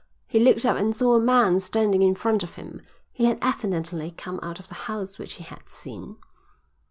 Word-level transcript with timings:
He 0.25 0.39
looked 0.39 0.65
up 0.65 0.77
and 0.77 0.95
saw 0.95 1.13
a 1.13 1.19
man 1.19 1.59
standing 1.59 2.01
in 2.01 2.15
front 2.15 2.41
of 2.41 2.55
him. 2.55 2.81
He 3.11 3.25
had 3.25 3.37
evidently 3.39 4.09
come 4.09 4.39
out 4.41 4.59
of 4.59 4.67
the 4.67 4.73
house 4.89 5.19
which 5.19 5.33
he 5.33 5.43
had 5.43 5.69
seen. 5.69 6.15